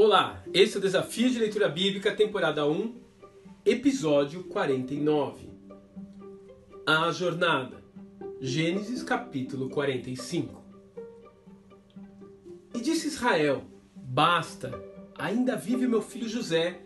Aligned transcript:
Olá, 0.00 0.44
esse 0.54 0.76
é 0.76 0.78
o 0.78 0.80
Desafio 0.80 1.28
de 1.28 1.40
Leitura 1.40 1.68
Bíblica, 1.68 2.14
temporada 2.14 2.64
1, 2.64 3.00
episódio 3.66 4.44
49. 4.44 5.50
A 6.86 7.10
Jornada, 7.10 7.82
Gênesis 8.40 9.02
capítulo 9.02 9.68
45. 9.68 10.62
E 12.76 12.80
disse 12.80 13.08
Israel: 13.08 13.64
Basta, 13.96 14.72
ainda 15.18 15.56
vive 15.56 15.88
meu 15.88 16.00
filho 16.00 16.28
José, 16.28 16.80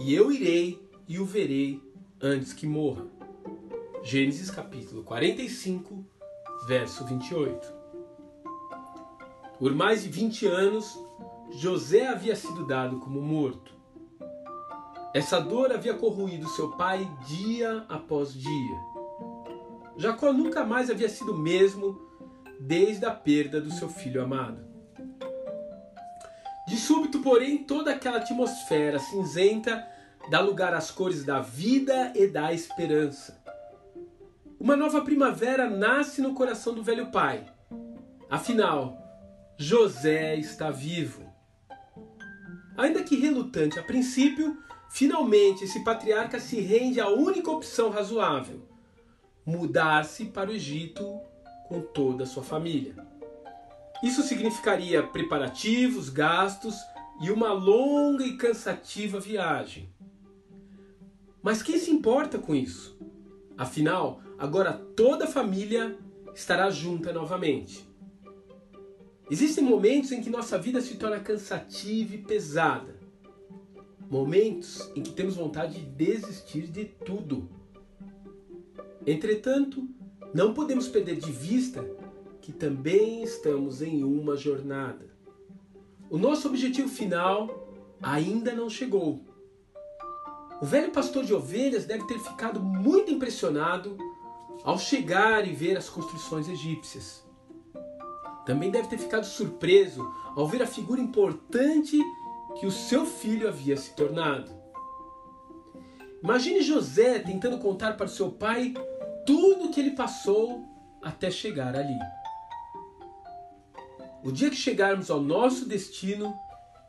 e 0.00 0.14
eu 0.14 0.32
irei 0.32 0.82
e 1.06 1.18
o 1.18 1.26
verei 1.26 1.82
antes 2.18 2.54
que 2.54 2.66
morra. 2.66 3.06
Gênesis 4.02 4.50
capítulo 4.50 5.02
45, 5.02 6.02
verso 6.66 7.04
28. 7.04 7.74
Por 9.58 9.74
mais 9.74 10.02
de 10.02 10.08
20 10.08 10.46
anos, 10.46 10.98
José 11.50 12.06
havia 12.06 12.36
sido 12.36 12.66
dado 12.66 12.98
como 12.98 13.20
morto. 13.20 13.72
Essa 15.14 15.40
dor 15.40 15.72
havia 15.72 15.94
corroído 15.94 16.48
seu 16.48 16.72
pai 16.72 17.10
dia 17.26 17.84
após 17.88 18.32
dia. 18.32 18.76
Jacó 19.96 20.32
nunca 20.32 20.64
mais 20.64 20.90
havia 20.90 21.08
sido 21.08 21.32
o 21.32 21.38
mesmo 21.38 21.98
desde 22.60 23.04
a 23.06 23.10
perda 23.10 23.60
do 23.60 23.72
seu 23.72 23.88
filho 23.88 24.22
amado. 24.22 24.64
De 26.68 26.76
súbito, 26.76 27.20
porém, 27.20 27.64
toda 27.64 27.92
aquela 27.92 28.18
atmosfera 28.18 28.98
cinzenta 28.98 29.84
dá 30.30 30.40
lugar 30.40 30.74
às 30.74 30.90
cores 30.90 31.24
da 31.24 31.40
vida 31.40 32.12
e 32.14 32.26
da 32.26 32.52
esperança. 32.52 33.42
Uma 34.60 34.76
nova 34.76 35.00
primavera 35.00 35.68
nasce 35.70 36.20
no 36.20 36.34
coração 36.34 36.74
do 36.74 36.82
velho 36.82 37.10
pai. 37.10 37.46
Afinal, 38.28 38.98
José 39.56 40.36
está 40.36 40.70
vivo. 40.70 41.26
Ainda 42.78 43.02
que 43.02 43.16
relutante 43.16 43.76
a 43.76 43.82
princípio, 43.82 44.56
finalmente 44.88 45.64
esse 45.64 45.82
patriarca 45.82 46.38
se 46.38 46.60
rende 46.60 47.00
à 47.00 47.08
única 47.08 47.50
opção 47.50 47.90
razoável: 47.90 48.62
mudar-se 49.44 50.26
para 50.26 50.48
o 50.48 50.54
Egito 50.54 51.20
com 51.66 51.80
toda 51.80 52.22
a 52.22 52.26
sua 52.26 52.44
família. 52.44 52.94
Isso 54.00 54.22
significaria 54.22 55.02
preparativos, 55.02 56.08
gastos 56.08 56.76
e 57.20 57.32
uma 57.32 57.52
longa 57.52 58.24
e 58.24 58.36
cansativa 58.36 59.18
viagem. 59.18 59.92
Mas 61.42 61.64
quem 61.64 61.78
se 61.78 61.90
importa 61.90 62.38
com 62.38 62.54
isso? 62.54 62.96
Afinal, 63.56 64.22
agora 64.38 64.72
toda 64.72 65.24
a 65.24 65.28
família 65.28 65.98
estará 66.32 66.70
junta 66.70 67.12
novamente. 67.12 67.87
Existem 69.30 69.62
momentos 69.62 70.10
em 70.10 70.22
que 70.22 70.30
nossa 70.30 70.58
vida 70.58 70.80
se 70.80 70.96
torna 70.96 71.20
cansativa 71.20 72.14
e 72.14 72.18
pesada. 72.18 72.96
Momentos 74.10 74.90
em 74.96 75.02
que 75.02 75.12
temos 75.12 75.36
vontade 75.36 75.80
de 75.80 75.86
desistir 75.86 76.66
de 76.66 76.86
tudo. 76.86 77.48
Entretanto, 79.06 79.86
não 80.32 80.54
podemos 80.54 80.88
perder 80.88 81.16
de 81.16 81.30
vista 81.30 81.84
que 82.40 82.52
também 82.52 83.22
estamos 83.22 83.82
em 83.82 84.02
uma 84.02 84.34
jornada. 84.34 85.10
O 86.08 86.16
nosso 86.16 86.48
objetivo 86.48 86.88
final 86.88 87.68
ainda 88.00 88.54
não 88.54 88.70
chegou. 88.70 89.20
O 90.60 90.64
velho 90.64 90.90
pastor 90.90 91.24
de 91.24 91.34
ovelhas 91.34 91.84
deve 91.84 92.06
ter 92.06 92.18
ficado 92.18 92.60
muito 92.60 93.12
impressionado 93.12 93.96
ao 94.64 94.78
chegar 94.78 95.46
e 95.46 95.52
ver 95.52 95.76
as 95.76 95.90
construções 95.90 96.48
egípcias. 96.48 97.27
Também 98.48 98.70
deve 98.70 98.88
ter 98.88 98.96
ficado 98.96 99.26
surpreso 99.26 100.10
ao 100.34 100.48
ver 100.48 100.62
a 100.62 100.66
figura 100.66 100.98
importante 100.98 101.98
que 102.58 102.64
o 102.64 102.70
seu 102.70 103.04
filho 103.04 103.46
havia 103.46 103.76
se 103.76 103.94
tornado. 103.94 104.50
Imagine 106.24 106.62
José 106.62 107.18
tentando 107.18 107.58
contar 107.58 107.98
para 107.98 108.08
seu 108.08 108.32
pai 108.32 108.72
tudo 109.26 109.66
o 109.66 109.70
que 109.70 109.78
ele 109.78 109.90
passou 109.90 110.64
até 111.02 111.30
chegar 111.30 111.76
ali. 111.76 111.98
O 114.24 114.32
dia 114.32 114.48
que 114.48 114.56
chegarmos 114.56 115.10
ao 115.10 115.20
nosso 115.20 115.68
destino 115.68 116.34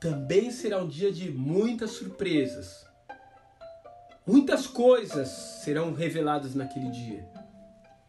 também 0.00 0.52
será 0.52 0.78
um 0.78 0.86
dia 0.86 1.10
de 1.10 1.28
muitas 1.28 1.90
surpresas. 1.90 2.86
Muitas 4.24 4.68
coisas 4.68 5.28
serão 5.64 5.92
reveladas 5.92 6.54
naquele 6.54 6.88
dia. 6.88 7.28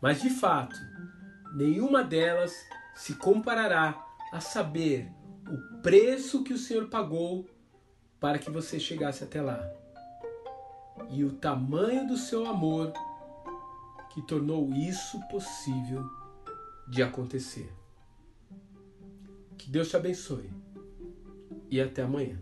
Mas 0.00 0.22
de 0.22 0.30
fato, 0.30 0.76
nenhuma 1.54 2.02
delas 2.02 2.54
se 2.94 3.14
comparará 3.14 4.06
a 4.32 4.40
saber 4.40 5.10
o 5.48 5.80
preço 5.82 6.42
que 6.42 6.52
o 6.52 6.58
Senhor 6.58 6.88
pagou 6.88 7.48
para 8.18 8.38
que 8.38 8.50
você 8.50 8.80
chegasse 8.80 9.22
até 9.22 9.42
lá. 9.42 9.60
E 11.10 11.24
o 11.24 11.32
tamanho 11.32 12.06
do 12.06 12.16
seu 12.16 12.46
amor 12.46 12.92
que 14.10 14.22
tornou 14.22 14.72
isso 14.72 15.20
possível 15.28 16.08
de 16.88 17.02
acontecer. 17.02 17.70
Que 19.58 19.70
Deus 19.70 19.88
te 19.88 19.96
abençoe 19.96 20.50
e 21.70 21.80
até 21.80 22.02
amanhã. 22.02 22.38